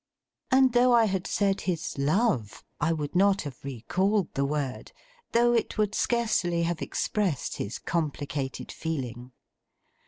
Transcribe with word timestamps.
And 0.49 0.73
though 0.73 0.93
I 0.95 1.05
had 1.05 1.27
said 1.27 1.61
his 1.61 1.95
love, 1.99 2.63
I 2.79 2.91
would 2.91 3.15
not 3.15 3.43
have 3.43 3.63
recalled 3.63 4.33
the 4.33 4.45
word, 4.45 4.91
though 5.31 5.53
it 5.53 5.77
would 5.77 5.93
scarcely 5.93 6.63
have 6.63 6.81
expressed 6.81 7.57
his 7.57 7.77
complicated 7.77 8.71
feeling. 8.71 9.31